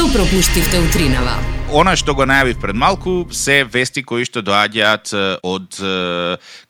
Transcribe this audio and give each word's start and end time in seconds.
Што 0.00 0.08
пропуштивте 0.16 0.78
утринава? 0.80 1.34
Она 1.76 1.92
што 1.92 2.14
го 2.16 2.24
најавив 2.24 2.56
пред 2.62 2.72
малку 2.72 3.26
се 3.36 3.66
вести 3.68 4.00
кои 4.00 4.24
што 4.24 4.40
доаѓаат 4.40 5.12
од 5.44 5.76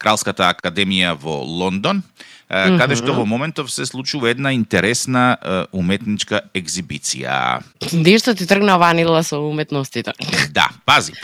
Кралската 0.02 0.48
академија 0.50 1.12
во 1.14 1.36
Лондон, 1.46 2.00
каде 2.50 2.96
што 2.98 3.14
во 3.14 3.24
моментов 3.24 3.70
се 3.70 3.86
случува 3.86 4.30
една 4.34 4.50
интересна 4.50 5.38
уметничка 5.72 6.42
екзибиција. 6.54 7.62
Нешто 7.94 8.34
ти 8.34 8.46
тргна 8.46 8.74
ванила 8.78 9.22
со 9.22 9.38
уметностите. 9.38 10.12
Да, 10.50 10.66
пази. 10.84 11.14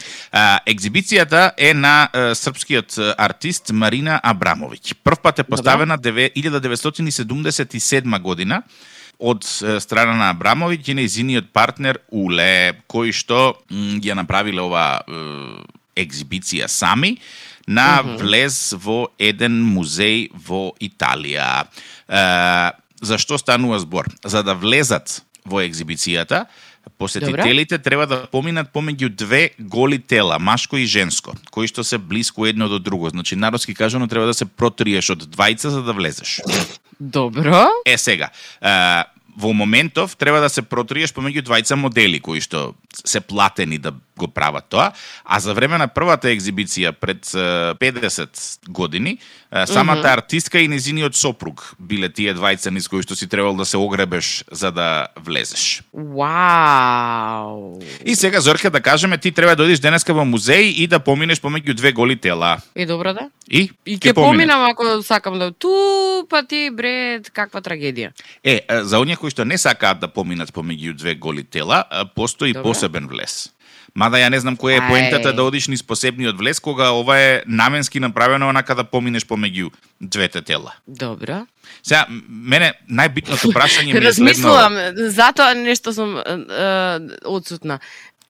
Екзибицијата 0.70 1.50
е 1.58 1.74
на 1.74 2.08
српскиот 2.14 2.98
артист 3.18 3.72
Марина 3.74 4.20
Абрамовиќ. 4.22 4.94
Прв 5.02 5.18
пат 5.22 5.38
е 5.42 5.44
поставена 5.44 5.98
деве- 5.98 6.30
1977 6.36 8.18
година 8.22 8.62
од 9.18 9.42
страна 9.80 10.14
на 10.14 10.30
Абрамовиќ 10.34 10.88
и 10.92 10.94
нејзиниот 10.94 11.50
партнер 11.52 11.98
Уле, 12.12 12.78
кои 12.86 13.10
што 13.12 13.56
ја 13.72 14.14
направиле 14.14 14.60
ова 14.60 15.02
екзибиција 15.96 16.68
сами 16.68 17.16
на 17.66 18.02
влез 18.02 18.74
во 18.78 19.08
еден 19.18 19.58
музеј 19.74 20.30
во 20.32 20.72
Италија. 20.80 21.66
Е, 22.08 22.22
за 23.02 23.18
што 23.18 23.38
станува 23.38 23.80
збор? 23.82 24.08
За 24.24 24.42
да 24.46 24.54
влезат 24.54 25.22
во 25.44 25.62
екзибицијата, 25.62 26.46
посетителите 26.98 27.78
треба 27.78 28.06
да 28.06 28.18
поминат 28.30 28.70
помеѓу 28.72 29.08
две 29.08 29.50
голи 29.58 29.98
тела, 29.98 30.38
машко 30.38 30.76
и 30.76 30.86
женско, 30.86 31.34
кои 31.50 31.68
што 31.68 31.84
се 31.84 31.98
блиску 31.98 32.46
едно 32.46 32.68
до 32.68 32.78
друго. 32.78 33.10
Значи, 33.10 33.36
народски 33.36 33.74
кажано, 33.74 34.08
треба 34.08 34.26
да 34.26 34.34
се 34.34 34.46
протриеш 34.46 35.10
од 35.10 35.26
двајца 35.26 35.68
за 35.68 35.82
да 35.82 35.92
влезеш. 35.92 36.40
Добро. 37.00 37.68
Е 37.84 37.98
сега, 37.98 38.30
е, 38.62 39.04
во 39.36 39.52
моментов 39.52 40.16
треба 40.16 40.40
да 40.40 40.48
се 40.48 40.62
протриеш 40.62 41.12
помеѓу 41.12 41.44
двајца 41.44 41.76
модели 41.76 42.20
кои 42.20 42.40
што 42.40 42.74
се 43.04 43.20
платени 43.20 43.78
да 43.78 43.92
го 44.18 44.28
прават 44.28 44.64
тоа, 44.68 44.92
а 45.24 45.40
за 45.40 45.54
време 45.54 45.78
на 45.78 45.88
првата 45.88 46.30
екзибиција 46.32 46.92
пред 46.96 47.28
е, 47.36 47.76
50 47.76 48.68
години, 48.68 49.18
самата 49.66 50.08
артистка 50.08 50.58
и 50.58 50.68
незиниот 50.68 51.16
сопруг 51.16 51.74
биле 51.78 52.08
тие 52.08 52.34
двајца 52.34 52.72
низ 52.72 52.88
кои 52.88 53.04
што 53.04 53.16
си 53.16 53.28
требал 53.28 53.54
да 53.56 53.64
се 53.64 53.76
огребеш 53.76 54.44
за 54.50 54.72
да 54.72 55.06
влезеш. 55.16 55.82
Вау. 55.94 57.80
И 58.04 58.16
сега 58.16 58.40
Зорке 58.40 58.70
да 58.70 58.80
кажеме 58.80 59.18
ти 59.18 59.32
треба 59.32 59.56
да 59.56 59.62
одиш 59.62 59.78
денеска 59.78 60.14
во 60.14 60.24
музеј 60.24 60.72
и 60.76 60.86
да 60.86 60.98
поминеш 61.00 61.40
помеѓу 61.40 61.74
две 61.74 61.92
голи 61.92 62.16
тела. 62.16 62.58
И 62.76 62.86
добро 62.86 63.12
да? 63.12 63.28
И, 63.50 63.70
И 63.86 63.98
ќе 63.98 64.14
поминам 64.14 64.64
ако 64.66 65.02
сакам 65.02 65.38
да 65.38 65.52
ту 65.52 66.26
па 66.28 66.42
ти 66.42 66.70
бред 66.70 67.30
каква 67.30 67.60
трагедија. 67.60 68.10
Е, 68.42 68.60
за 68.82 68.98
оние 69.00 69.16
кои 69.16 69.30
што 69.30 69.44
не 69.44 69.58
сакаат 69.58 70.00
да 70.00 70.08
поминат 70.08 70.50
помеѓу 70.50 70.96
две 70.96 71.14
голи 71.14 71.44
тела, 71.44 71.84
постои 72.14 72.52
Добро. 72.52 72.72
Посебен 72.86 73.08
влез. 73.08 73.50
Мада 73.94 74.18
ја 74.20 74.28
не 74.28 74.38
знам 74.40 74.56
која 74.56 74.76
е 74.76 74.88
поентата 74.88 75.32
да 75.32 75.42
одиш 75.42 75.68
низ 75.68 75.82
посебниот 75.82 76.36
влез, 76.36 76.60
кога 76.60 76.90
ова 76.92 77.18
е 77.18 77.42
наменски 77.46 78.00
направено 78.00 78.48
онака 78.48 78.74
да 78.74 78.84
поминеш 78.84 79.24
помеѓу 79.24 79.72
двете 80.00 80.42
тела. 80.42 80.74
Добро. 80.86 81.46
Сега, 81.82 82.06
мене 82.28 82.74
најбитното 82.90 83.52
прашање 83.54 83.94
ми 83.94 84.06
е 84.06 84.12
следно, 84.12 84.28
Размислувам, 84.28 84.76
затоа 85.10 85.54
нешто 85.54 85.92
сум 85.92 86.18
одсутна. 87.24 87.78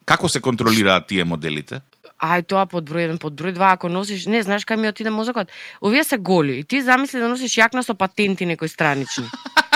како 0.07 0.29
се 0.29 0.41
контролираат 0.41 1.07
тие 1.07 1.25
моделите? 1.25 1.81
Ај 2.23 2.47
тоа 2.47 2.67
под 2.67 2.89
број 2.89 3.11
1, 3.11 3.19
под 3.19 3.35
број 3.35 3.53
2, 3.53 3.73
ако 3.73 3.89
носиш, 3.89 4.27
не 4.27 4.43
знаеш 4.43 4.65
кај 4.65 4.77
ми 4.77 4.89
отиде 4.89 5.11
мозокот. 5.11 5.49
Овие 5.83 6.05
се 6.05 6.17
голи 6.17 6.59
и 6.59 6.65
ти 6.65 6.83
замисли 6.83 7.21
да 7.21 7.29
носиш 7.29 7.59
јакна 7.59 7.83
со 7.83 7.95
патенти 7.95 8.47
некои 8.47 8.69
странични. 8.69 9.27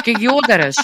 Ке 0.04 0.14
ги 0.14 0.28
одереш. 0.28 0.76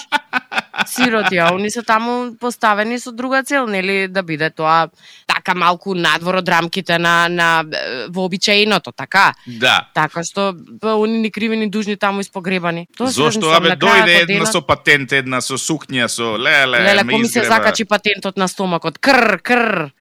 Сироти, 0.85 1.37
а 1.37 1.53
они 1.53 1.71
се 1.71 1.81
таму 1.81 2.35
поставени 2.39 2.99
со 2.99 3.11
друга 3.11 3.43
цел, 3.43 3.67
нели 3.67 4.07
да 4.07 4.23
биде 4.23 4.49
тоа 4.49 4.89
така 5.27 5.53
малку 5.55 5.95
надвор 5.95 6.35
од 6.35 6.49
рамките 6.49 6.99
на 6.99 7.27
на 7.29 7.63
вообичаеното, 8.09 8.91
така. 8.91 9.33
Да. 9.47 9.89
Така 9.93 10.23
што 10.23 10.53
па, 10.81 10.95
они 10.95 11.19
ни 11.19 11.31
криви 11.31 11.57
ни 11.57 11.69
дужни 11.69 11.97
таму 11.97 12.21
испогребани. 12.21 12.87
Тоа 12.97 13.07
Зошто 13.07 13.49
абе 13.55 13.75
дојде 13.75 14.29
една 14.29 14.45
со 14.45 14.61
патент, 14.61 15.11
една 15.11 15.41
со 15.41 15.57
сукња, 15.57 16.07
со 16.07 16.37
леле, 16.37 16.79
Леле, 16.79 17.03
ми 17.03 17.25
се 17.25 17.39
изгреба. 17.39 17.55
закачи 17.55 17.85
патентот 17.85 18.37
на 18.37 18.47
стомакот. 18.47 18.97
Кр, 18.99 19.39
кр. 19.43 19.91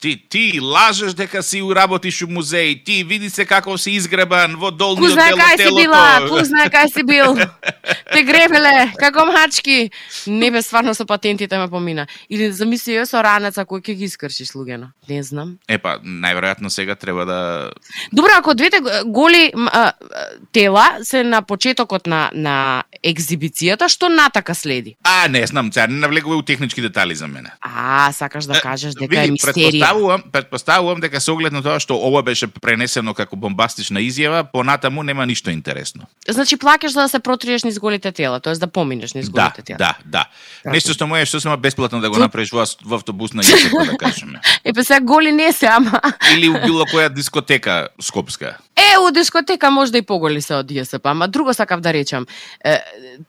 Ти, 0.00 0.28
ти 0.28 0.60
лажеш 0.60 1.14
дека 1.14 1.42
си 1.42 1.62
уработиш 1.62 2.22
у 2.22 2.26
музеј, 2.26 2.84
ти 2.84 3.04
види 3.04 3.30
се 3.30 3.46
како 3.46 3.78
си 3.78 3.94
изгребан 3.94 4.56
во 4.58 4.70
долниот 4.74 5.14
дел 5.14 5.38
кај 5.38 5.54
од 5.54 5.60
си 5.60 5.64
телото. 5.64 5.82
била, 5.82 6.02
ку 6.26 6.44
знае 6.44 6.70
кај 6.74 6.90
си 6.92 7.02
бил. 7.06 7.38
Те 8.12 8.22
гребеле, 8.26 8.90
како 8.98 9.26
мачки. 9.30 9.90
Не 10.26 10.50
бе, 10.50 10.62
стварно 10.62 10.94
со 10.94 11.06
патентите 11.06 11.58
ме 11.58 11.68
помина. 11.70 12.06
Или 12.30 12.50
замисли 12.50 12.98
ја 12.98 13.06
со 13.06 13.22
ранеца 13.22 13.62
кој 13.62 13.84
ќе 13.86 13.94
ги 13.94 14.08
искршиш 14.10 14.50
луѓено. 14.58 14.90
Не 15.08 15.22
знам. 15.22 15.58
Епа, 15.68 15.98
најверојатно 16.02 16.68
сега 16.74 16.98
треба 16.98 17.24
да 17.24 17.38
Добро, 18.12 18.34
ако 18.38 18.54
двете 18.54 18.80
голи 19.06 19.52
а, 19.72 19.92
тела 20.52 20.98
се 21.02 21.22
на 21.22 21.42
почетокот 21.42 22.06
на 22.06 22.30
на 22.34 22.82
екзибицијата, 23.02 23.88
што 23.88 24.08
натака 24.08 24.54
следи? 24.54 24.96
А, 25.04 25.28
не 25.28 25.46
знам, 25.46 25.72
сега 25.72 25.86
не 25.86 25.98
навлегуваме 25.98 26.38
у 26.40 26.42
технички 26.42 26.80
детали 26.82 27.14
за 27.14 27.28
мене. 27.28 27.50
А, 27.60 28.12
сакаш 28.12 28.44
да 28.44 28.58
Е, 28.58 28.60
кажеш 28.60 28.94
дека 28.94 29.18
е 29.18 29.22
види, 29.26 29.32
мистерија. 29.32 29.70
Предпоставувам, 29.70 30.22
предпоставувам 30.32 31.00
дека 31.00 31.20
со 31.20 31.32
оглед 31.32 31.52
на 31.52 31.62
тоа 31.62 31.80
што 31.80 31.94
ова 31.96 32.22
беше 32.22 32.46
пренесено 32.48 33.14
како 33.14 33.36
бомбастична 33.36 34.00
изјава, 34.00 34.44
понатаму 34.52 35.02
нема 35.02 35.26
ништо 35.26 35.50
интересно. 35.50 36.06
Значи 36.28 36.56
плаќаш 36.56 36.86
за 36.88 37.00
да 37.00 37.08
се 37.08 37.18
протриеш 37.18 37.64
низ 37.64 37.78
голите 37.78 38.12
тела, 38.12 38.40
тоест 38.40 38.60
да 38.60 38.66
поминеш 38.66 39.14
низ 39.14 39.30
Да, 39.30 39.42
голите 39.42 39.62
тела. 39.62 39.78
да, 39.78 39.94
да. 40.04 40.24
Така. 40.62 40.72
Нешто 40.74 40.92
што 40.92 41.06
можеш 41.06 41.28
сосема 41.28 41.56
бесплатно 41.56 42.00
да 42.00 42.10
го 42.10 42.18
направиш 42.18 42.50
во, 42.52 42.64
во 42.84 42.96
автобусна 42.96 43.42
јасека, 43.42 43.86
да 43.92 43.96
кажеме. 43.96 44.40
Епе 44.64 44.84
сега 44.84 45.00
голи 45.00 45.32
не 45.32 45.52
се, 45.52 45.66
ама 45.66 46.00
Или 46.34 46.48
у 46.48 46.58
било 46.64 46.84
која 46.86 47.08
дискотека 47.08 47.88
скопска. 48.00 48.56
Е, 48.76 48.98
у 48.98 49.10
дискотека 49.10 49.70
можда 49.70 49.98
и 49.98 50.02
поголи 50.02 50.40
се 50.40 50.54
од 50.54 50.70
ЈСП, 50.70 51.06
ама 51.10 51.28
друго 51.28 51.54
сакав 51.54 51.80
да 51.80 51.92
речам. 51.92 52.26
Е, 52.64 52.78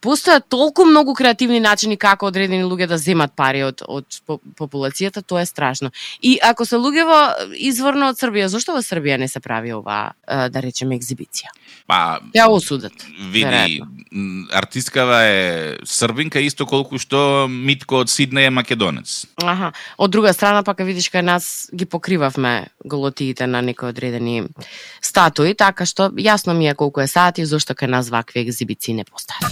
постојат 0.02 0.44
толку 0.50 0.86
многу 0.86 1.14
креативни 1.14 1.60
начини 1.60 1.98
како 1.98 2.28
одредени 2.28 2.64
луѓе 2.64 2.88
да 2.88 2.98
земат 2.98 3.34
пари 3.36 3.64
од, 3.64 3.82
од 3.88 4.06
по- 4.26 4.40
популацијата, 4.58 5.22
тоа 5.26 5.42
е 5.42 5.46
страшно. 5.46 5.92
И 6.22 6.38
ако 6.44 6.66
се 6.66 6.76
луѓе 6.76 7.06
во 7.06 7.20
изворно 7.56 8.10
од 8.10 8.18
Србија, 8.20 8.48
зошто 8.48 8.74
во 8.74 8.82
Србија 8.82 9.18
не 9.20 9.28
се 9.28 9.40
прави 9.40 9.74
ова, 9.74 10.14
да 10.28 10.62
речеме, 10.62 10.96
екзибиција? 11.00 11.50
Па, 11.88 12.20
Ја 12.36 12.48
осудат. 12.50 12.94
види, 13.32 13.46
веројатно. 13.46 13.88
м, 14.12 14.48
артисткава 14.54 15.24
е 15.24 15.78
србинка 15.86 16.40
исто 16.40 16.66
колку 16.66 16.98
што 17.00 17.48
Митко 17.50 17.96
од 18.04 18.08
Сиднеј 18.08 18.48
е 18.48 18.50
македонец. 18.50 19.26
Аха. 19.44 19.72
Од 19.98 20.12
друга 20.12 20.34
страна, 20.34 20.64
пака 20.64 20.84
видиш 20.84 21.10
кај 21.12 21.22
нас 21.22 21.70
ги 21.76 21.86
покривавме 21.86 22.68
голотиите 22.86 23.48
на 23.48 23.62
некои 23.62 23.90
одредени 23.90 24.44
статуи, 25.02 25.56
така 25.56 25.86
што 25.86 26.10
јасно 26.10 26.54
ми 26.54 26.68
е 26.70 26.76
колку 26.76 27.02
е 27.02 27.08
сати, 27.08 27.46
зошто 27.46 27.74
кај 27.74 27.88
нас 27.88 28.10
вакви 28.10 28.40
екзибиции 28.42 28.94
не 28.94 29.04
постојат. 29.06 29.49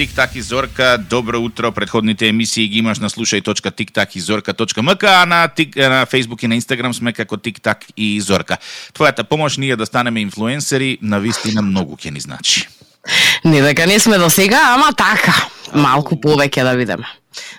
Тик-так 0.00 0.34
и 0.34 0.42
Зорка, 0.42 0.98
добро 1.10 1.40
утро. 1.40 1.72
Предходните 1.72 2.28
емисии 2.28 2.68
ги 2.68 2.78
имаш 2.78 2.98
на 2.98 3.10
slušaj.tiktakizorka.mk, 3.10 5.22
а 5.22 5.26
на, 5.26 5.48
тик, 5.48 5.76
на 5.76 6.06
Facebook 6.06 6.44
и 6.44 6.48
на 6.48 6.56
Instagram 6.56 6.92
сме 6.92 7.12
како 7.12 7.36
Тик-так 7.36 7.84
и 7.96 8.20
Зорка. 8.20 8.56
Твојата 8.96 9.22
помош 9.22 9.56
ние 9.56 9.76
да 9.76 9.86
станеме 9.86 10.20
инфлуенсери 10.20 10.98
на 11.02 11.20
вистина 11.20 11.62
многу 11.62 12.00
ќе 12.00 12.10
ни 12.10 12.20
значи. 12.20 12.68
Не 13.44 13.60
дека 13.60 13.86
не 13.86 14.00
сме 14.00 14.18
до 14.18 14.30
сега, 14.30 14.72
ама 14.72 14.92
така. 14.96 15.36
Малку 15.74 16.16
повеќе 16.20 16.64
да 16.66 16.74
видиме. 16.78 17.06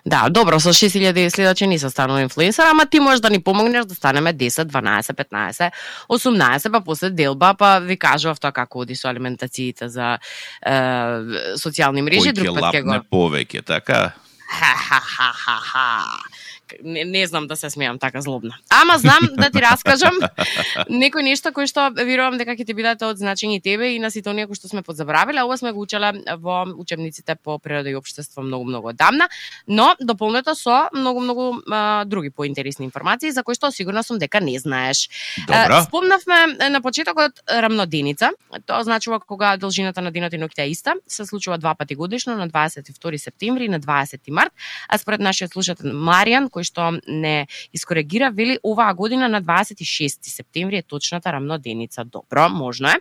Да, 0.05 0.25
добро, 0.29 0.59
со 0.59 0.73
6000 0.75 1.29
следачи 1.29 1.67
не 1.67 1.77
се 1.79 1.89
станува 1.89 2.21
инфлуенсер, 2.21 2.65
ама 2.67 2.85
ти 2.85 2.99
можеш 2.99 3.21
да 3.21 3.29
ни 3.29 3.39
помогнеш 3.39 3.85
да 3.85 3.95
станеме 3.95 4.33
10, 4.33 4.65
12, 4.67 5.13
15, 5.13 5.71
18, 6.09 6.71
па 6.71 6.81
после 6.81 7.09
делба, 7.09 7.53
па 7.53 7.79
ви 7.79 7.97
кажував 7.97 8.39
тоа 8.39 8.51
како 8.51 8.83
оди 8.83 8.95
со 8.95 9.07
алиментациите 9.07 9.87
за 9.89 10.17
е, 10.65 10.75
социјални 11.55 12.03
мрежи, 12.03 12.33
друг 12.35 12.59
пат 12.59 12.75
ќе 12.75 12.83
го... 12.83 12.99
повеќе, 13.11 13.63
така? 13.63 14.11
Ха-ха-ха-ха-ха. 14.51 15.87
Не, 16.83 17.03
не 17.05 17.27
знам 17.27 17.47
да 17.47 17.55
се 17.55 17.69
смеам 17.69 17.99
така 17.99 18.21
злобно. 18.21 18.51
Ама 18.69 18.97
знам 18.97 19.19
да 19.37 19.49
ти 19.49 19.61
раскажам 19.61 20.13
некои 20.89 21.23
нешта 21.23 21.51
кои 21.51 21.67
што 21.67 21.89
верувам 21.95 22.37
дека 22.37 22.55
ќе 22.55 22.65
ти 22.65 22.73
бидат 22.73 23.01
од 23.05 23.19
значење 23.19 23.59
и 23.59 23.61
тебе 23.61 23.95
и 23.95 23.99
на 23.99 24.11
сите 24.11 24.29
оние 24.29 24.47
кои 24.47 24.55
што 24.55 24.71
сме 24.71 24.81
подзабравиле. 24.81 25.43
Ова 25.43 25.57
сме 25.57 25.71
го 25.71 25.81
учеле 25.81 26.13
во 26.39 26.63
учебниците 26.77 27.35
по 27.35 27.59
природа 27.59 27.89
и 27.89 27.95
општество 27.95 28.41
многу 28.41 28.65
многу 28.65 28.89
одамна, 28.89 29.29
но 29.67 29.95
дополнето 29.99 30.55
со 30.55 30.89
многу 30.93 31.19
многу 31.19 31.61
а, 31.71 32.05
други 32.05 32.29
поинтересни 32.29 32.85
информации 32.85 33.31
за 33.31 33.43
кои 33.43 33.55
што 33.55 33.71
сигурно 33.71 34.03
сум 34.03 34.19
дека 34.19 34.41
не 34.41 34.59
знаеш. 34.59 35.09
Добро. 35.47 35.77
А, 35.77 35.83
Спомнавме 35.83 36.69
на 36.69 36.81
почетокот 36.81 37.41
рамноденица. 37.47 38.31
Тоа 38.65 38.79
означува 38.81 39.19
кога 39.19 39.57
должината 39.57 40.01
на 40.01 40.11
денот 40.11 40.33
и 40.33 40.39
ноќта 40.39 40.65
е 40.65 40.71
иста. 40.71 40.95
Се 41.07 41.25
случува 41.25 41.57
два 41.57 41.75
пати 41.75 41.95
годишно 41.95 42.35
на 42.37 42.49
22 42.49 43.17
септември 43.17 43.65
и 43.65 43.69
на 43.69 43.79
20 43.79 44.31
март. 44.31 44.51
А 44.87 44.97
според 44.97 45.19
нашиот 45.19 45.53
слушател 45.53 45.91
Маријан, 45.91 46.49
кој 46.49 46.60
кој 46.61 46.67
што 46.69 47.01
не 47.07 47.47
искоригира, 47.73 48.29
вели 48.31 48.59
оваа 48.63 48.93
година 48.93 49.27
на 49.27 49.41
26 49.41 50.21
септември 50.21 50.77
е 50.77 50.83
точната 50.83 51.31
рамноденица. 51.31 52.03
Добро, 52.05 52.49
можно 52.49 52.89
е. 52.89 52.97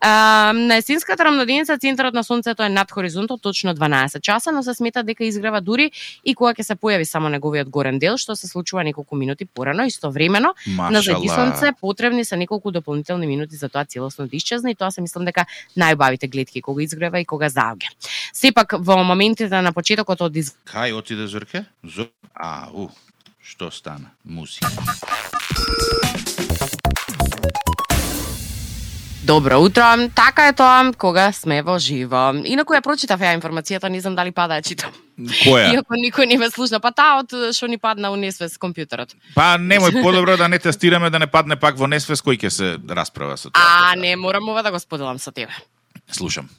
А, 0.00 0.52
на 0.54 0.76
есенската 0.76 1.24
рамноденица 1.24 1.78
центарот 1.78 2.14
на 2.14 2.24
сонцето 2.24 2.62
е 2.62 2.68
над 2.68 2.90
хоризонтот 2.90 3.42
точно 3.42 3.74
12 3.74 4.20
часа, 4.20 4.52
но 4.52 4.62
се 4.62 4.74
смета 4.74 5.02
дека 5.02 5.24
изгрева 5.24 5.60
дури 5.60 5.90
и 6.24 6.34
кога 6.34 6.54
ќе 6.54 6.62
се 6.62 6.74
појави 6.74 7.04
само 7.04 7.28
неговиот 7.28 7.68
горен 7.68 7.98
дел, 7.98 8.16
што 8.16 8.36
се 8.36 8.46
случува 8.46 8.84
неколку 8.84 9.16
минути 9.16 9.44
порано, 9.44 9.86
истовремено 9.86 10.54
на 10.66 11.02
зајди 11.02 11.28
сонце 11.28 11.72
потребни 11.80 12.24
се 12.24 12.36
неколку 12.36 12.70
дополнителни 12.70 13.26
минути 13.26 13.56
за 13.56 13.68
тоа 13.68 13.84
целосно 13.84 14.26
да 14.26 14.36
исчезне 14.36 14.70
и 14.70 14.74
тоа 14.74 14.90
се 14.90 15.00
мислам 15.00 15.24
дека 15.24 15.46
најубавите 15.76 16.30
гледки 16.30 16.62
кога 16.62 16.82
изгрева 16.82 17.20
и 17.20 17.24
кога 17.24 17.48
заоѓа. 17.48 17.90
Сепак 18.32 18.74
во 18.78 19.02
моментите 19.04 19.62
на 19.62 19.72
почетокот 19.72 20.20
од 20.20 20.36
из... 20.36 20.54
Кај 20.66 20.92
отиде 20.98 21.26
Зорке? 21.26 21.64
Зор... 21.82 22.12
А, 22.34 22.68
у, 22.72 22.88
што 23.42 23.70
стана? 23.70 24.12
Музика. 24.24 24.68
Добро 29.22 29.60
утро, 29.60 30.08
така 30.14 30.48
е 30.48 30.52
тоа 30.52 30.92
кога 30.98 31.32
сме 31.32 31.62
во 31.62 31.78
живо. 31.78 32.32
Инаку 32.42 32.74
ја 32.74 32.80
прочитав 32.82 33.20
ја 33.20 33.36
информацијата, 33.36 33.86
не 33.88 34.00
знам 34.00 34.16
дали 34.16 34.32
пада 34.32 34.58
ја 34.58 34.64
читам. 34.66 34.90
Која? 35.18 35.70
Иако 35.76 35.94
никој 35.94 36.26
не 36.26 36.38
ме 36.40 36.50
слушна, 36.50 36.80
па 36.80 36.90
таа 36.90 37.20
од 37.20 37.30
што 37.54 37.68
ни 37.70 37.78
падна 37.78 38.10
у 38.10 38.16
несвес 38.16 38.58
компјутерот. 38.58 39.14
Па 39.36 39.54
немој 39.62 40.02
подобро 40.02 40.36
да 40.36 40.48
не 40.48 40.58
тестираме 40.58 41.10
да 41.10 41.20
не 41.22 41.30
падне 41.30 41.54
пак 41.56 41.78
во 41.78 41.86
несвес 41.86 42.24
кој 42.24 42.40
ќе 42.42 42.50
се 42.50 42.74
расправа 42.88 43.36
со 43.36 43.52
тоа. 43.52 43.62
А, 43.62 43.94
не, 43.94 44.16
морам 44.16 44.48
ова 44.48 44.62
да 44.62 44.72
го 44.72 44.80
споделам 44.82 45.18
со 45.22 45.30
тебе. 45.30 45.54
Слушам. 46.10 46.50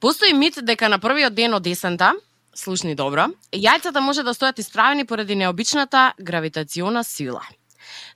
Постои 0.00 0.32
мит 0.32 0.64
дека 0.64 0.88
на 0.88 0.98
првиот 0.98 1.34
ден 1.34 1.54
од 1.54 1.62
десента, 1.62 2.14
слушни 2.54 2.94
добро, 2.94 3.28
јајцата 3.52 4.00
може 4.00 4.22
да 4.22 4.34
стојат 4.34 4.58
исправени 4.58 5.04
поради 5.04 5.34
необичната 5.34 6.12
гравитациона 6.20 7.04
сила. 7.04 7.42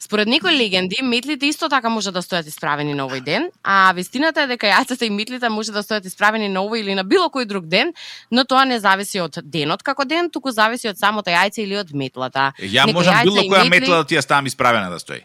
Според 0.00 0.28
некои 0.28 0.56
легенди, 0.56 0.96
метлите 1.02 1.46
исто 1.46 1.68
така 1.68 1.88
може 1.88 2.12
да 2.12 2.22
стојат 2.22 2.46
исправени 2.46 2.94
на 2.94 3.06
овој 3.08 3.20
ден, 3.24 3.48
а 3.64 3.92
вистината 3.96 4.42
е 4.42 4.46
дека 4.46 4.66
јајцата 4.66 5.06
и 5.06 5.10
метлите 5.10 5.48
може 5.48 5.72
да 5.72 5.82
стојат 5.82 6.06
исправени 6.06 6.48
на 6.48 6.60
овој 6.60 6.80
или 6.80 6.94
на 6.94 7.04
било 7.04 7.26
кој 7.28 7.44
друг 7.44 7.66
ден, 7.66 7.92
но 8.30 8.44
тоа 8.44 8.64
не 8.64 8.78
зависи 8.80 9.20
од 9.20 9.40
денот 9.42 9.82
како 9.82 10.04
ден, 10.04 10.30
туку 10.30 10.50
зависи 10.50 10.88
од 10.88 10.98
самото 10.98 11.30
јајце 11.30 11.64
или 11.64 11.76
од 11.76 11.92
метлата. 11.94 12.52
Ја 12.60 12.86
можам 12.92 13.22
било 13.24 13.42
која 13.42 13.64
метли- 13.64 13.80
метла 13.80 13.96
да 13.96 14.04
ти 14.04 14.14
ја 14.16 14.22
ставам 14.22 14.46
исправена 14.46 14.90
да 14.90 14.98
стои. 14.98 15.24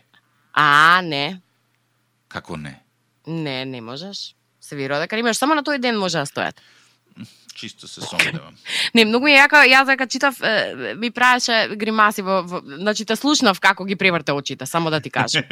А, 0.53 1.01
не. 1.03 1.41
Како 2.27 2.57
не? 2.57 2.79
Не, 3.27 3.65
не 3.65 3.81
можеш. 3.81 4.35
Се 4.59 4.75
верува 4.75 4.99
дека 4.99 5.17
имаш 5.17 5.37
само 5.37 5.55
на 5.55 5.63
тој 5.63 5.79
ден 5.79 5.97
може 5.97 6.17
да 6.17 6.25
стојат. 6.25 6.55
Чисто 7.55 7.87
се 7.87 8.01
сомневам. 8.01 8.55
Не, 8.95 9.05
многу 9.05 9.27
е 9.27 9.35
јака, 9.35 9.61
јас 9.67 9.85
дека 9.85 10.07
читав, 10.07 10.37
ми 10.97 11.11
правеше 11.11 11.75
гримаси 11.75 12.23
во, 12.25 12.41
во 12.47 12.61
значи 12.65 13.05
те 13.05 13.15
слушнав 13.15 13.59
како 13.59 13.85
ги 13.85 13.95
преврте 13.95 14.31
очите, 14.31 14.65
само 14.65 14.89
да 14.89 15.01
ти 15.01 15.09
кажам. 15.09 15.43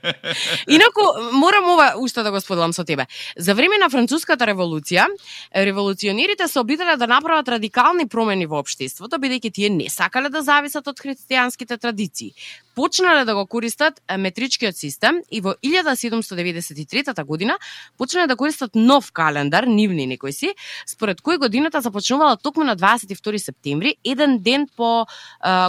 Инаку 0.68 1.04
морам 1.32 1.70
ова 1.74 1.92
уште 1.98 2.22
да 2.22 2.30
го 2.30 2.40
споделам 2.40 2.72
со 2.72 2.84
тебе. 2.84 3.06
За 3.36 3.54
време 3.54 3.78
на 3.78 3.90
француската 3.90 4.46
револуција, 4.46 5.06
револуционерите 5.54 6.48
се 6.48 6.60
обиделе 6.60 6.96
да 6.96 7.06
направат 7.06 7.48
радикални 7.48 8.08
промени 8.08 8.46
во 8.46 8.58
општеството, 8.64 9.20
бидејќи 9.20 9.52
тие 9.52 9.70
не 9.70 9.90
сакале 9.90 10.30
да 10.30 10.42
зависат 10.42 10.88
од 10.88 11.00
христијанските 11.00 11.78
традиции. 11.78 12.32
Почнале 12.74 13.24
да 13.24 13.34
го 13.34 13.46
користат 13.46 14.00
метричкиот 14.18 14.76
систем 14.76 15.20
и 15.30 15.40
во 15.40 15.54
1793 15.62 17.24
година 17.24 17.58
почнале 17.98 18.26
да 18.26 18.36
користат 18.36 18.74
нов 18.74 19.12
календар, 19.12 19.64
нивни 19.64 20.06
некои 20.06 20.32
си, 20.32 20.54
според 20.86 21.22
кој 21.22 21.33
годината 21.38 21.80
започнувала 21.80 22.36
токму 22.36 22.64
на 22.64 22.76
22 22.76 23.36
септември, 23.36 23.94
еден 24.04 24.38
ден 24.38 24.68
по 24.76 25.06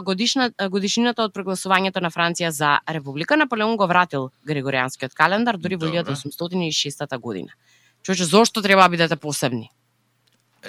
годишна, 0.03 0.51
годишнината 0.69 1.23
од 1.23 1.33
прогласувањето 1.33 2.01
на 2.01 2.11
Франција 2.11 2.49
за 2.49 2.79
република. 2.89 3.37
Наполеон 3.37 3.77
го 3.77 3.87
вратил 3.87 4.29
Григоријанскиот 4.47 5.13
календар 5.13 5.57
дури 5.57 5.75
во 5.75 5.87
Добро. 5.87 6.15
1806 6.15 7.17
година. 7.19 7.51
Човече, 8.03 8.23
зошто 8.23 8.61
треба 8.61 8.83
да 8.83 8.89
бидете 8.89 9.15
посебни? 9.15 9.69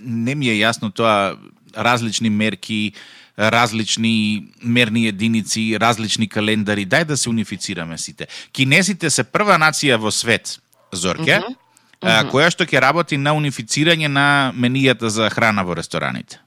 не 0.03 0.35
ми 0.35 0.49
е 0.49 0.59
јасно 0.61 0.93
тоа 0.95 1.37
различни 1.77 2.31
мерки, 2.31 2.93
различни 3.39 4.49
мерни 4.63 5.07
единици, 5.09 5.77
различни 5.81 6.29
календари. 6.29 6.87
Дај 6.87 7.05
да 7.05 7.17
се 7.17 7.31
унифицираме 7.31 7.99
сите. 7.99 8.27
Кинезите 8.53 9.11
се 9.11 9.25
прва 9.25 9.59
нација 9.61 9.99
во 10.01 10.11
свет, 10.11 10.59
Зорке, 10.93 11.39
Мгм. 11.39 11.55
А, 12.03 12.23
Мгм. 12.23 12.31
која 12.31 12.51
што 12.51 12.65
ќе 12.65 12.81
работи 12.81 13.17
на 13.17 13.33
унифицирање 13.33 14.09
на 14.09 14.53
менијата 14.55 15.07
за 15.07 15.31
храна 15.31 15.63
во 15.63 15.75
рестораните. 15.75 16.41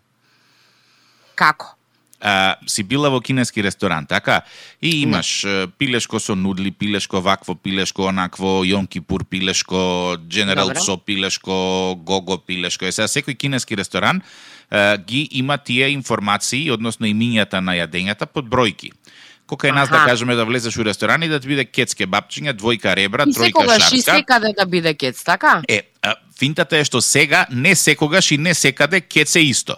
Како? 1.35 1.79
а, 2.21 2.55
си 2.67 2.83
била 2.83 3.09
во 3.09 3.21
кинески 3.21 3.63
ресторан, 3.63 4.05
така? 4.05 4.41
И 4.81 5.01
имаш 5.01 5.43
е, 5.43 5.67
пилешко 5.77 6.19
со 6.19 6.35
нудли, 6.35 6.71
пилешко 6.71 7.21
вакво, 7.21 7.55
пилешко 7.55 8.07
онакво, 8.09 8.63
Јом 8.65 8.87
Кипур 8.87 9.23
пилешко, 9.25 10.17
Добро. 10.19 10.79
Со 10.79 10.97
пилешко, 10.97 11.95
Гого 11.95 12.37
пилешко. 12.37 12.85
Е 12.85 12.91
сега 12.91 13.07
секој 13.07 13.37
кинески 13.37 13.75
ресторан 13.75 14.21
е, 14.71 14.97
ги 14.97 15.27
има 15.31 15.57
тие 15.57 15.89
информации, 15.91 16.71
односно 16.71 17.07
имињата 17.07 17.59
на 17.59 17.73
јадењата 17.73 18.25
под 18.25 18.49
бројки. 18.49 18.91
Кока 19.49 19.67
е 19.67 19.71
нас 19.71 19.89
да 19.89 20.05
кажеме 20.05 20.35
да 20.35 20.45
влезеш 20.45 20.77
у 20.77 20.85
ресторан 20.85 21.23
и 21.23 21.27
да 21.27 21.39
ти 21.39 21.47
биде 21.49 21.63
кецке 21.65 22.05
бапчиња, 22.05 22.53
двојка 22.53 22.93
ребра, 22.93 23.25
И 23.25 23.33
тројка 23.33 23.49
секогаш 23.49 23.87
и 23.91 23.97
шарска. 23.97 24.15
секаде 24.21 24.53
да 24.53 24.65
биде 24.65 24.93
кец, 24.93 25.23
така? 25.23 25.61
Е, 25.67 25.81
а, 26.05 26.13
финтата 26.37 26.77
е 26.77 26.85
што 26.85 27.01
сега 27.01 27.47
не 27.49 27.73
секогаш 27.75 28.29
и 28.31 28.37
не 28.37 28.53
секаде 28.53 29.01
кец 29.01 29.35
е 29.35 29.41
исто. 29.49 29.75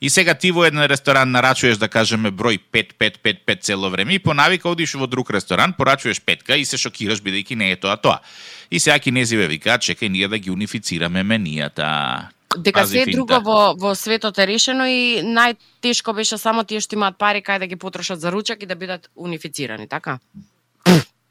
И 0.00 0.10
сега 0.10 0.34
ти 0.34 0.52
во 0.54 0.64
еден 0.64 0.86
ресторан 0.86 1.30
нарачуваш 1.34 1.82
да 1.82 1.88
кажеме 1.88 2.30
број 2.30 2.60
5555 2.72 3.60
цело 3.60 3.90
време 3.90 4.14
и 4.14 4.18
по 4.22 4.34
навика 4.34 4.68
одиш 4.68 4.94
во 4.94 5.06
друг 5.06 5.30
ресторан, 5.30 5.74
порачуваш 5.74 6.22
петка 6.22 6.54
и 6.56 6.64
се 6.64 6.78
шокираш 6.78 7.18
бидејќи 7.18 7.58
не 7.58 7.72
е 7.72 7.76
тоа 7.76 7.96
тоа. 7.96 8.20
И 8.70 8.78
сега 8.78 8.98
кинезиве 8.98 9.50
викаат, 9.50 9.82
чекај 9.82 10.08
ние 10.08 10.28
да 10.28 10.38
ги 10.38 10.50
унифицираме 10.50 11.26
менијата. 11.26 12.30
Дека 12.58 12.86
се 12.86 13.06
друго 13.06 13.40
во, 13.40 13.74
во 13.78 13.94
светот 13.94 14.38
е 14.38 14.46
решено 14.46 14.84
и 14.86 15.22
најтешко 15.24 16.14
беше 16.14 16.38
само 16.38 16.64
тие 16.64 16.80
што 16.80 16.96
имаат 16.96 17.18
пари 17.18 17.42
кај 17.42 17.58
да 17.58 17.66
ги 17.66 17.76
потрошат 17.76 18.20
за 18.20 18.32
ручак 18.32 18.62
и 18.62 18.66
да 18.66 18.74
бидат 18.74 19.08
унифицирани, 19.16 19.88
така? 19.88 20.18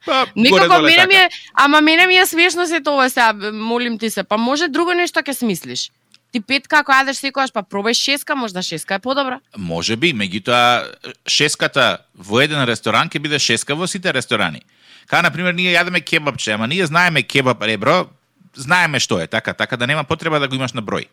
Па, 0.06 0.26
Некако 0.36 0.82
мене 0.82 1.06
ми 1.06 1.12
така. 1.14 1.24
е, 1.24 1.28
ама 1.54 1.80
мене 1.80 2.06
ми 2.06 2.16
е 2.16 2.26
смешно 2.26 2.66
се 2.66 2.80
тоа 2.80 3.10
сега, 3.10 3.32
молим 3.52 3.98
ти 3.98 4.10
се, 4.10 4.22
па 4.22 4.36
може 4.36 4.68
друго 4.68 4.94
нешто 4.94 5.20
ќе 5.20 5.32
смислиш. 5.32 5.90
Ти 6.32 6.40
петка 6.40 6.80
ако 6.80 6.92
јадеш 6.92 7.20
секогаш, 7.20 7.52
па 7.52 7.62
пробај 7.62 7.92
шеска, 7.92 8.34
можда 8.34 8.62
шеска 8.62 8.96
е 8.96 8.98
подобра. 8.98 9.40
Може 9.56 9.96
би, 9.96 10.14
меѓутоа 10.16 10.88
шеската 11.28 11.98
во 12.16 12.40
еден 12.40 12.64
ресторан 12.64 13.12
ќе 13.12 13.20
биде 13.20 13.38
шеска 13.38 13.76
во 13.76 13.86
сите 13.86 14.12
ресторани. 14.12 14.62
Као, 15.06 15.22
например, 15.22 15.52
ние 15.54 15.76
јадеме 15.76 16.00
кебапче, 16.00 16.56
ама 16.56 16.66
ние 16.66 16.86
знаеме 16.86 17.22
кебап 17.22 17.62
ребро, 17.62 18.06
знаеме 18.56 19.00
што 19.00 19.20
е, 19.20 19.26
така, 19.26 19.54
така 19.54 19.76
да 19.76 19.86
нема 19.86 20.04
потреба 20.04 20.40
да 20.40 20.48
го 20.48 20.54
имаш 20.54 20.72
на 20.72 20.82
број. 20.82 21.08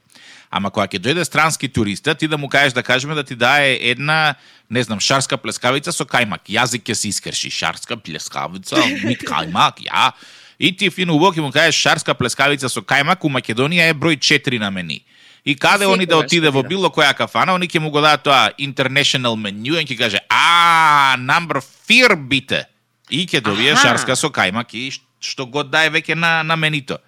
Ама 0.50 0.71
кога 0.71 0.88
ќе 0.88 1.00
дојде 1.00 1.24
странски 1.24 1.69
туриста, 1.69 2.15
ти 2.15 2.27
да 2.27 2.38
му 2.38 2.50
кажеш 2.50 2.74
да 2.74 2.84
кажеме 2.84 3.15
да 3.15 3.24
ти 3.24 3.36
дае 3.36 3.77
една, 3.81 4.36
не 4.69 4.84
знам, 4.84 5.00
шарска 5.00 5.38
плескавица 5.38 5.93
со 5.93 6.05
кајмак. 6.05 6.50
Јазик 6.50 6.89
ќе 6.89 6.93
се 6.93 7.08
искрши, 7.10 7.51
шарска 7.53 7.98
плескавица, 7.98 8.81
мит 9.05 9.22
кајмак, 9.24 9.86
ја. 9.86 10.12
И 10.60 10.75
ти 10.75 10.89
фино 10.89 11.13
ќе 11.13 11.41
му 11.41 11.51
кажеш 11.51 11.77
шарска 11.77 12.13
плескавица 12.13 12.69
со 12.69 12.81
кајмак, 12.81 13.22
у 13.22 13.29
Македонија 13.29 13.89
е 13.89 13.93
број 13.93 14.17
4 14.17 14.60
на 14.60 14.72
мени. 14.72 15.05
И 15.46 15.55
каде 15.55 15.88
они 15.88 16.05
да 16.05 16.17
отиде 16.17 16.50
во 16.50 16.63
било 16.63 16.89
која 16.89 17.13
кафана, 17.15 17.53
они 17.55 17.67
ќе 17.67 17.79
му 17.79 17.91
го 17.91 18.01
дадат 18.01 18.24
тоа 18.24 18.50
international 18.58 19.38
menu 19.38 19.79
и 19.79 19.86
ќе 19.86 19.98
каже, 19.98 20.19
а, 20.29 21.15
number 21.17 21.62
4 21.62 22.15
бите. 22.15 22.65
И 23.10 23.25
ќе 23.25 23.41
добие 23.41 23.75
шарска 23.75 24.15
со 24.15 24.29
кајмак 24.29 24.74
и 24.74 24.89
што 25.19 25.46
god 25.46 25.69
дае 25.69 25.89
веќе 25.89 26.15
на, 26.15 26.43
на 26.43 26.55
менито. 26.55 27.00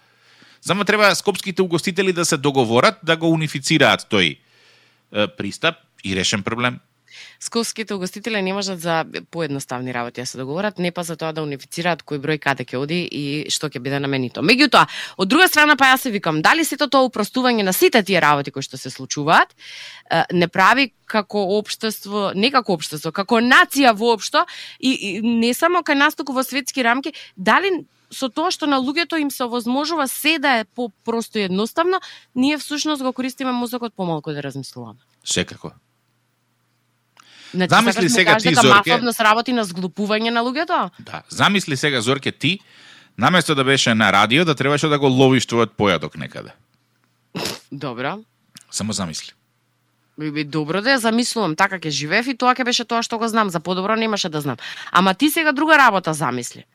Само 0.62 0.84
треба 0.84 1.16
скопските 1.16 1.62
угостители 1.62 2.14
да 2.14 2.26
се 2.26 2.38
договорат 2.38 2.96
да 3.04 3.18
го 3.18 3.32
унифицираат 3.34 4.06
тој 4.12 4.38
е, 4.38 5.28
пристап 5.38 5.76
и 6.04 6.16
решен 6.16 6.44
проблем. 6.44 6.80
Скопските 7.40 7.94
угостители 7.94 8.42
не 8.42 8.54
можат 8.54 8.80
за 8.80 9.06
поедноставни 9.32 9.94
работи 9.94 10.22
да 10.22 10.26
се 10.26 10.38
договорат, 10.38 10.80
не 10.80 10.92
па 10.92 11.04
за 11.04 11.18
тоа 11.18 11.34
да 11.34 11.44
унифицираат 11.44 12.04
кој 12.06 12.22
број 12.22 12.40
каде 12.40 12.64
ќе 12.64 12.78
оди 12.78 13.00
и 13.04 13.24
што 13.50 13.68
ќе 13.68 13.82
биде 13.82 14.00
на 14.00 14.08
менито. 14.08 14.46
Меѓутоа, 14.46 14.86
од 15.18 15.28
друга 15.28 15.48
страна 15.50 15.76
па 15.76 15.92
јас 15.92 16.06
се 16.06 16.12
викам, 16.14 16.42
дали 16.42 16.66
сето 16.66 16.88
тоа 16.88 17.10
упростување 17.10 17.66
на 17.66 17.74
сите 17.74 18.04
тие 18.04 18.22
работи 18.22 18.52
кои 18.52 18.64
што 18.64 18.78
се 18.78 18.94
случуваат, 18.94 19.56
не 20.32 20.48
прави 20.48 20.92
како 21.06 21.44
општество, 21.58 22.32
не 22.36 22.52
како 22.52 22.78
општество, 22.78 23.12
како 23.12 23.42
нација 23.42 23.96
воопшто 23.98 24.46
и, 24.80 24.94
и 24.94 25.10
не 25.22 25.54
само 25.54 25.82
кај 25.82 25.98
нас 26.06 26.16
туку 26.16 26.38
во 26.38 26.46
светски 26.46 26.86
рамки, 26.86 27.14
дали 27.36 27.82
со 28.12 28.30
тоа 28.30 28.52
што 28.52 28.68
на 28.68 28.78
луѓето 28.78 29.18
им 29.20 29.32
се 29.32 29.44
овозможува 29.44 30.08
се 30.08 30.40
да 30.40 30.60
е 30.60 30.66
по-просто 30.66 31.40
и 31.40 31.48
едноставно, 31.48 32.02
ние 32.36 32.58
всушност 32.58 33.04
го 33.04 33.14
користиме 33.14 33.52
мозокот 33.52 33.94
помалку 33.94 34.32
да 34.32 34.44
размислуваме. 34.44 35.00
Секако. 35.26 35.72
Значи, 37.54 37.70
Замисли 37.70 38.04
да 38.04 38.10
сега 38.10 38.34
кажеш 38.34 38.44
ти, 38.44 38.50
дека 38.50 38.62
Зорке. 38.62 38.92
мафовност 38.92 39.20
работи 39.20 39.54
на 39.54 39.66
зглупување 39.66 40.30
на 40.30 40.44
луѓето? 40.44 40.90
Да. 41.00 41.24
Замисли 41.30 41.78
сега, 41.78 42.02
Зорке, 42.02 42.32
ти, 42.32 42.60
наместо 43.18 43.56
да 43.56 43.64
беше 43.64 43.94
на 43.94 44.12
радио, 44.12 44.46
да 44.46 44.56
требаше 44.56 44.88
да 44.88 45.00
го 45.00 45.08
ловиш 45.08 45.48
твојот 45.48 45.76
појадок 45.76 46.18
некаде. 46.18 46.52
Добро. 47.72 48.20
Само 48.72 48.94
замисли. 48.94 49.34
Би 50.18 50.44
добро 50.44 50.82
да 50.82 50.96
ја 50.96 50.96
замислувам, 50.96 51.56
така 51.56 51.80
ќе 51.80 51.90
живеев 51.90 52.28
и 52.28 52.38
тоа 52.38 52.56
ќе 52.56 52.64
беше 52.64 52.86
тоа 52.86 53.04
што 53.04 53.18
го 53.18 53.28
знам, 53.28 53.50
за 53.50 53.60
подобро 53.60 53.96
немаше 53.96 54.30
да 54.30 54.42
знам. 54.42 54.58
Ама 54.92 55.14
ти 55.14 55.30
сега 55.30 55.52
друга 55.52 55.78
работа 55.78 56.14
замисли. 56.14 56.66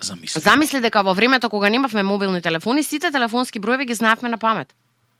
Замисли. 0.00 0.40
Замисли 0.40 0.80
дека 0.80 1.02
во 1.02 1.14
времето 1.14 1.48
кога 1.48 1.68
немавме 1.68 2.02
мобилни 2.02 2.42
телефони, 2.42 2.82
сите 2.82 3.10
телефонски 3.10 3.58
броеви 3.58 3.84
ги 3.84 3.94
знаевме 3.94 4.28
на 4.28 4.38
памет. 4.38 4.74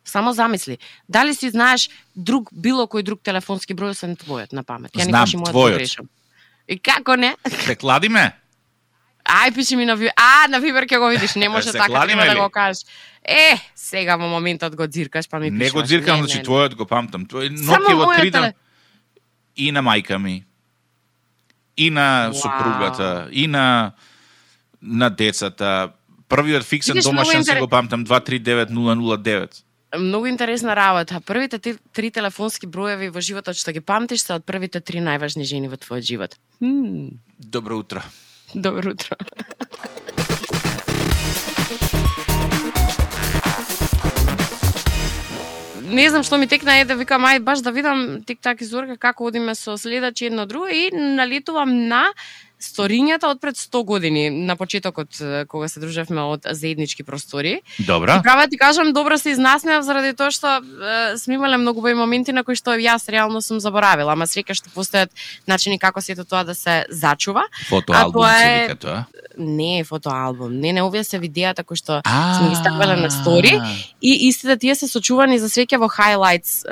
Само 0.04 0.32
замисли. 0.32 0.78
Дали 1.08 1.34
си 1.34 1.50
знаеш 1.50 1.88
друг 2.16 2.48
било 2.52 2.84
кој 2.84 3.02
друг 3.02 3.20
телефонски 3.22 3.74
број 3.74 3.90
освен 3.90 4.16
твојот 4.16 4.52
на 4.52 4.62
памет? 4.62 4.90
Знам, 4.94 5.06
никогаш 5.06 5.32
и 5.32 5.36
мојот 5.36 5.50
твојот. 5.50 5.70
го 5.70 5.76
грешам. 5.76 6.06
И 6.68 6.78
како 6.78 7.16
не? 7.16 7.36
Се 7.48 7.74
клади 7.74 8.08
ме? 8.08 8.32
Ај 9.24 9.54
пиши 9.54 9.76
ми 9.76 9.84
на 9.84 9.96
Вибер. 9.96 10.12
А, 10.16 10.46
на 10.48 10.60
Вибер 10.60 10.84
ќе 10.84 10.98
го 10.98 11.08
видиш, 11.08 11.34
не 11.34 11.48
може 11.48 11.72
така 11.72 11.86
кладиме 11.86 12.22
треба 12.22 12.34
да 12.34 12.42
го 12.42 12.50
кажеш. 12.50 12.84
Е, 13.24 13.58
сега 13.74 14.16
во 14.16 14.28
моментот 14.28 14.76
го 14.76 14.86
дзиркаш, 14.86 15.28
па 15.28 15.38
ми 15.38 15.50
Не 15.50 15.58
пишуваш. 15.58 15.72
го 15.74 15.82
дзиркам, 15.82 16.14
Не, 16.14 16.22
значи 16.22 16.34
не, 16.34 16.38
не. 16.38 16.44
твојот 16.44 16.74
го 16.74 16.86
памтам. 16.86 17.26
Твој 17.26 17.50
Nokia 17.50 17.94
во 17.94 18.04
мојот 18.04 18.20
3 18.20 18.30
теле- 18.30 18.54
и 19.56 19.72
на 19.72 19.82
мајка 19.82 20.18
ми. 20.18 20.44
И 21.76 21.90
на 21.90 22.28
Вау. 22.28 22.34
сопругата, 22.34 23.28
и 23.32 23.46
на 23.46 23.92
на 24.86 25.10
децата. 25.10 25.90
Првиот 26.28 26.62
фиксен 26.64 26.96
домашен 27.02 27.40
интерес- 27.40 27.60
го 27.60 27.68
памтам 27.68 28.04
239009. 28.04 29.62
Многу 29.98 30.26
интересна 30.26 30.76
работа. 30.76 31.20
Првите 31.20 31.58
ти, 31.58 31.74
три 31.92 32.10
телефонски 32.10 32.66
броеви 32.66 33.08
во 33.08 33.20
животот 33.20 33.56
што 33.56 33.72
ги 33.72 33.80
памтиш 33.80 34.20
се 34.20 34.34
од 34.34 34.44
првите 34.44 34.80
три 34.80 34.98
најважни 34.98 35.44
жени 35.44 35.68
во 35.68 35.76
твојот 35.76 36.02
живот. 36.02 36.36
Хм, 36.60 37.08
Добро 37.38 37.78
утро. 37.78 38.02
добро 38.54 38.90
утро. 38.90 39.16
не 45.86 46.08
знам 46.10 46.22
што 46.22 46.38
ми 46.38 46.46
текна 46.50 46.80
е 46.80 46.84
да 46.84 46.96
викам 46.98 47.24
ај 47.24 47.38
баш 47.40 47.62
да 47.62 47.70
видам 47.70 48.22
тик-так 48.26 48.60
и 48.60 48.64
Зорка 48.66 48.96
како 48.98 49.26
одиме 49.26 49.54
со 49.54 49.76
следачи 49.78 50.26
едно 50.26 50.46
друго 50.46 50.66
и 50.66 50.90
налетувам 50.92 51.86
на 51.88 52.12
сторињата 52.60 53.28
од 53.28 53.40
пред 53.40 53.56
100 53.56 53.84
години 53.84 54.30
на 54.30 54.56
почетокот 54.56 55.08
кога 55.48 55.68
се 55.68 55.80
дружевме 55.80 56.20
од 56.20 56.46
заеднички 56.50 57.04
простори. 57.04 57.60
Добра. 57.78 58.16
И 58.16 58.22
права 58.22 58.48
ти 58.48 58.58
кажам, 58.58 58.92
добро 58.92 59.18
се 59.18 59.30
изнасмеав 59.30 59.84
заради 59.84 60.14
тоа 60.16 60.30
што 60.30 60.56
е, 60.56 61.18
сме 61.18 61.34
имале 61.34 61.56
многу 61.56 61.80
убави 61.80 61.94
моменти 61.94 62.32
на 62.32 62.44
кои 62.44 62.56
што 62.56 62.72
јас 62.80 63.08
реално 63.12 63.42
сум 63.42 63.60
заборавила, 63.60 64.12
ама 64.12 64.24
среќа 64.24 64.56
што 64.56 64.72
постојат 64.72 65.12
начини 65.46 65.78
како 65.78 66.00
сето 66.00 66.24
тоа 66.24 66.44
да 66.44 66.54
се 66.54 66.86
зачува. 66.90 67.44
Фотоалбум 67.68 68.22
тоа 68.22 68.32
се 68.38 68.46
е- 68.46 68.62
вика 68.62 68.76
тоа. 68.76 69.04
Не 69.38 69.80
е 69.80 69.84
фотоалбум, 69.84 70.52
не, 70.60 70.72
не 70.72 70.82
овие 70.82 71.04
се 71.04 71.18
видеата 71.18 71.64
кои 71.64 71.76
што 71.76 72.00
сме 72.06 72.48
ги 72.48 72.56
ставале 72.56 72.96
на 72.96 73.10
стори 73.10 73.60
и 74.00 74.28
истите 74.28 74.56
тие 74.56 74.74
се 74.74 74.88
сочувани 74.88 75.38
за 75.38 75.48
среќа 75.52 75.76
во 75.76 75.88
хайлайтс 75.92 76.64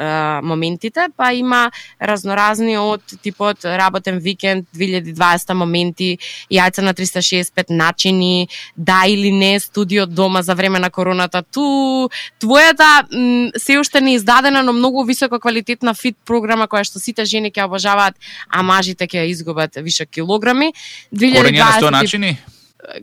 моментите, 0.42 1.08
па 1.16 1.32
има 1.32 1.70
разноразни 2.00 2.78
од 2.78 3.02
типот 3.22 3.64
работен 3.64 4.18
викенд 4.18 4.64
2020 4.72 5.52
моменти, 5.74 6.18
јајца 6.50 6.82
на 6.82 6.94
365 6.94 7.70
начини, 7.70 8.48
да 8.76 9.04
или 9.06 9.30
не 9.30 9.58
студио 9.60 10.06
дома 10.06 10.42
за 10.42 10.54
време 10.54 10.78
на 10.78 10.90
короната. 10.90 11.42
Ту 11.42 12.10
твојата 12.40 13.04
м, 13.10 13.50
се 13.58 13.78
уште 13.78 14.00
не 14.00 14.14
издадена, 14.14 14.62
но 14.62 14.72
многу 14.72 15.04
високо 15.04 15.40
квалитетна 15.40 15.94
фит 15.94 16.16
програма 16.24 16.68
која 16.68 16.84
што 16.84 16.98
сите 17.02 17.24
жени 17.24 17.50
ќе 17.50 17.66
обожаваат, 17.66 18.14
а 18.48 18.62
мажите 18.62 19.06
ќе 19.06 19.26
изгубат 19.30 19.76
више 19.76 20.06
килограми. 20.06 20.72
Корење 21.10 21.58
на 21.58 21.72
100 21.80 21.90
2020 21.90 21.90
начини? 21.90 22.36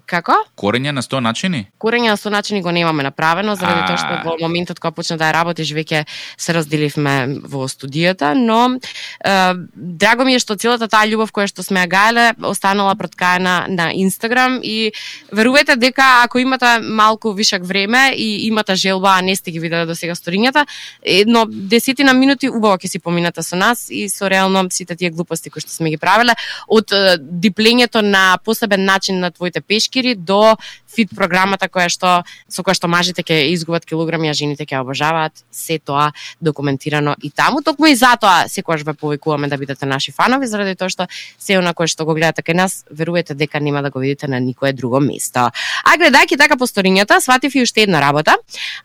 Како? 0.06 0.36
Корење 0.56 0.92
на 0.94 1.02
100 1.02 1.20
начини? 1.26 1.62
Курење 1.82 2.12
на 2.14 2.18
со 2.18 2.30
начини 2.30 2.62
го 2.62 2.72
немаме 2.72 3.04
направено, 3.04 3.56
заради 3.56 3.88
тоа 3.88 3.98
што 3.98 4.14
А. 4.14 4.22
во 4.26 4.36
моментот 4.42 4.80
кога 4.80 4.92
почна 4.92 5.18
да 5.18 5.32
работиш, 5.34 5.72
веќе 5.74 6.06
се 6.38 6.54
разделивме 6.54 7.42
во 7.42 7.66
студијата, 7.68 8.34
но 8.38 8.78
е, 8.78 9.34
драго 9.76 10.26
ми 10.26 10.36
е 10.36 10.40
што 10.40 10.56
целата 10.56 10.88
таа 10.88 11.08
љубов 11.10 11.34
која 11.34 11.50
што 11.50 11.64
сме 11.66 11.82
ја 11.86 11.90
гаеле 11.90 12.26
останала 12.46 12.96
проткаена 12.96 13.66
на 13.70 13.92
Инстаграм 13.94 14.60
и 14.64 14.92
верувате 15.32 15.76
дека 15.76 16.24
ако 16.24 16.40
имате 16.40 16.80
малку 16.82 17.34
вишак 17.34 17.66
време 17.66 18.14
и 18.16 18.48
имате 18.48 18.76
желба, 18.76 19.18
а 19.18 19.22
не 19.22 19.36
сте 19.36 19.52
ги 19.52 19.60
виделе 19.60 19.86
до 19.86 19.96
сега 19.96 20.14
сторињата, 20.16 20.66
едно 21.02 21.46
десетина 21.50 22.14
минути 22.14 22.50
убаво 22.50 22.78
ќе 22.78 22.88
си 22.88 23.00
поминате 23.00 23.44
со 23.44 23.56
нас 23.56 23.90
и 23.90 24.10
со 24.10 24.30
реално 24.30 24.68
сите 24.70 24.96
тие 24.96 25.10
глупости 25.10 25.50
кои 25.50 25.62
што 25.62 25.72
сме 25.72 25.90
ги 25.90 25.98
правеле 25.98 26.36
од 26.68 26.94
диплењето 27.18 28.02
на 28.02 28.38
посебен 28.46 28.86
начин 28.86 29.20
на 29.20 29.32
твоите 29.32 29.62
пешкири 29.72 30.16
до 30.16 30.58
фит 30.92 31.14
програмата 31.16 31.70
која 31.72 31.88
што 31.92 32.10
со 32.52 32.64
која 32.66 32.76
што 32.76 32.90
мажите 32.92 33.24
ќе 33.24 33.52
изгубат 33.54 33.86
килограми, 33.88 34.28
а 34.28 34.36
жените 34.36 34.66
ќе 34.68 34.82
обожаваат, 34.84 35.44
се 35.52 35.80
тоа 35.80 36.12
документирано 36.44 37.16
и 37.24 37.32
таму. 37.32 37.62
Токму 37.64 37.88
и 37.88 37.96
затоа 37.96 38.50
секогаш 38.52 38.84
ве 38.84 38.94
повикуваме 38.94 39.48
да 39.48 39.58
бидете 39.58 39.88
наши 39.88 40.12
фанови, 40.12 40.48
заради 40.52 40.76
тоа 40.76 40.92
што 40.92 41.08
се 41.40 41.58
она 41.60 41.74
кое 41.74 41.88
што 41.88 42.06
го 42.06 42.16
гледате 42.18 42.44
кај 42.44 42.60
нас, 42.60 42.84
верувате 42.92 43.38
дека 43.40 43.64
нема 43.64 43.82
да 43.82 43.90
го 43.90 44.04
видите 44.04 44.28
на 44.28 44.40
никое 44.40 44.74
друго 44.74 45.00
место. 45.00 45.48
А 45.86 45.96
гледајќи 45.98 46.38
така 46.38 46.60
по 46.60 46.68
сторињата, 46.68 47.22
сватив 47.24 47.56
и 47.56 47.64
уште 47.64 47.88
една 47.88 48.02
работа, 48.04 48.36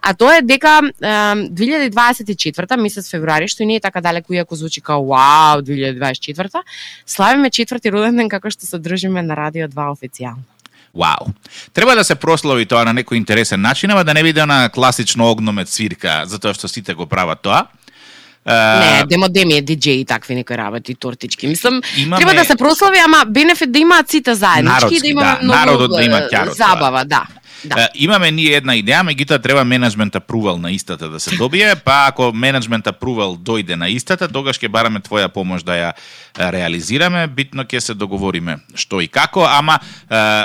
а 0.01 0.15
тоа 0.15 0.39
е 0.39 0.43
дека 0.47 0.79
е, 0.87 1.11
2024 1.51 2.79
месец 2.79 3.11
февруари, 3.11 3.51
што 3.51 3.63
и 3.63 3.67
не 3.67 3.77
е 3.77 3.81
така 3.81 4.01
далеку 4.01 4.33
иако 4.33 4.55
звучи 4.55 4.81
као 4.81 5.03
вау, 5.11 5.63
2024 5.67 6.63
славиме 7.07 7.51
четврти 7.51 7.91
роденден 7.91 8.29
како 8.29 8.51
што 8.51 8.67
се 8.67 8.79
држиме 8.79 9.23
на 9.23 9.37
Радио 9.37 9.69
2 9.69 9.91
официјално. 9.91 10.56
Вау. 10.97 11.33
Треба 11.75 11.95
да 11.95 12.05
се 12.05 12.15
прослави 12.15 12.67
тоа 12.67 12.85
на 12.85 12.95
некој 12.97 13.21
интересен 13.21 13.61
начин, 13.61 13.91
ама 13.91 14.05
да 14.05 14.15
не 14.15 14.23
биде 14.23 14.47
на 14.47 14.69
класично 14.69 15.29
огномет 15.31 15.69
свирка, 15.69 16.25
затоа 16.25 16.55
што 16.57 16.69
сите 16.69 16.95
го 16.95 17.07
прават 17.07 17.43
тоа. 17.43 17.67
Не, 18.47 19.05
демо 19.11 19.29
деми 19.29 19.59
е 19.59 19.63
диџеј 19.63 20.03
и 20.03 20.05
такви 20.07 20.35
некои 20.39 20.57
работи, 20.57 20.95
тортички. 20.95 21.47
Мислам, 21.51 21.83
Имаме- 21.99 22.17
треба 22.17 22.35
да 22.35 22.45
се 22.45 22.57
прослави, 22.57 22.99
ама 23.05 23.25
бенефит 23.27 23.73
да 23.73 23.79
имаат 23.79 24.11
сите 24.11 24.35
заеднички, 24.35 24.75
Народски, 24.75 25.01
да 25.01 25.09
имаме 25.09 25.27
да, 25.27 25.39
многу 25.43 25.59
народот 25.59 25.91
да 25.91 26.05
има 26.05 26.29
забава, 26.55 27.05
да. 27.05 27.27
Да. 27.65 27.89
Имаме 27.95 28.31
ние 28.31 28.57
една 28.57 28.77
идеја, 28.77 29.03
меѓутоа 29.07 29.43
треба 29.43 29.65
менеджмент 29.65 30.17
апрувал 30.17 30.59
на 30.59 30.71
истата 30.71 31.09
да 31.09 31.21
се 31.21 31.37
добие, 31.37 31.75
па 31.77 32.07
ако 32.09 32.33
менеджмент 32.33 32.87
апрувал 32.87 33.37
дојде 33.37 33.75
на 33.75 33.89
истата, 33.89 34.29
тогаш 34.29 34.61
ќе 34.61 34.69
бараме 34.69 35.01
твоја 35.01 35.29
помош 35.29 35.63
да 35.63 35.77
ја 35.77 35.91
реализираме, 36.37 37.27
битно 37.27 37.65
ќе 37.65 37.81
се 37.81 37.95
договориме 37.95 38.59
што 38.75 39.01
и 39.01 39.09
како, 39.09 39.47
ама 39.49 39.79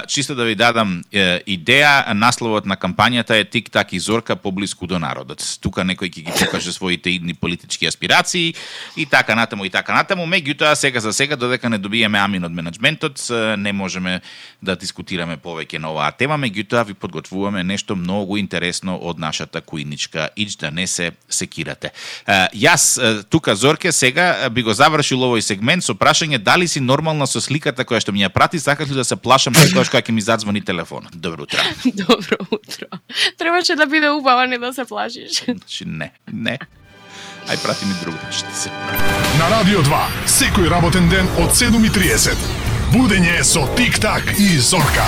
чисто 0.08 0.36
да 0.36 0.46
ви 0.48 0.56
дадам 0.56 1.02
идеја, 1.12 2.14
насловот 2.14 2.66
на 2.66 2.78
кампањата 2.78 3.36
е 3.36 3.46
Тик-так 3.46 3.94
и 3.94 4.00
Зорка 4.00 4.36
поблиску 4.36 4.88
до 4.88 5.00
народот. 5.00 5.44
Тука 5.62 5.84
некој 5.84 6.08
ќе 6.08 6.24
ги 6.26 6.32
покаже 6.32 6.72
своите 6.72 7.10
идни 7.10 7.34
политички 7.34 7.86
аспирации 7.86 8.54
и 8.96 9.06
така 9.06 9.36
натаму 9.36 9.66
и 9.66 9.70
така 9.70 9.94
натаму, 9.94 10.26
меѓутоа 10.26 10.74
сега 10.74 11.00
за 11.00 11.14
сега 11.14 11.36
додека 11.36 11.70
не 11.70 11.78
добиеме 11.78 12.20
амин 12.20 12.46
од 12.46 12.52
менеджментот, 12.52 13.20
не 13.58 13.74
можеме 13.74 14.22
да 14.62 14.76
дискутираме 14.76 15.38
повеќе 15.38 15.78
на 15.78 15.92
оваа 15.92 16.12
тема, 16.12 16.38
меѓутоа 16.38 16.86
ви 16.88 16.94
подготвуваме 17.02 17.64
нешто 17.64 17.96
многу 17.96 18.38
интересно 18.38 18.98
од 19.02 19.20
нашата 19.20 19.62
куиничка 19.62 20.30
ич 20.38 20.56
да 20.62 20.72
не 20.72 20.88
се 20.88 21.12
секирате. 21.30 21.92
Јас 22.54 23.24
тука 23.30 23.56
Зорке 23.56 23.92
сега 23.92 24.50
би 24.50 24.64
го 24.64 24.74
завршил 24.74 25.26
овој 25.26 25.42
сегмент 25.42 25.84
со 25.84 25.98
прашање 25.98 26.38
дали 26.38 26.68
си 26.68 26.80
нормална 26.80 27.28
со 27.28 27.42
сликата 27.42 27.86
која 27.86 28.02
што 28.04 28.14
ми 28.14 28.24
ја 28.24 28.30
прати, 28.30 28.60
сакаш 28.60 28.90
ли 28.90 28.96
да 28.96 29.06
се 29.06 29.16
плашам 29.16 29.56
секогаш 29.56 29.90
кога 29.90 30.02
ќе 30.02 30.12
ми 30.12 30.22
задзвони 30.22 30.62
телефонот. 30.62 31.18
Добро 31.18 31.44
утро. 31.44 31.60
Добро 32.06 32.38
утро. 32.52 32.88
Требаше 33.38 33.76
да 33.76 33.88
биде 33.88 34.10
убава, 34.10 34.48
не 34.48 34.58
да 34.58 34.74
се 34.74 34.86
плашиш. 34.86 35.44
Значи 35.46 35.86
не, 35.86 36.12
не. 36.32 36.60
Ај 37.50 37.58
прати 37.64 37.86
ми 37.86 37.94
друго, 38.02 38.18
ще 38.32 38.54
се. 38.56 38.70
На 39.40 39.50
Радио 39.50 39.82
2, 39.82 40.02
секој 40.30 40.70
работен 40.70 41.10
ден 41.10 41.28
од 41.42 41.56
7.30. 41.58 42.38
Будење 42.94 43.42
со 43.44 43.66
Тик-так 43.76 44.36
и 44.38 44.58
Зорка. 44.60 45.08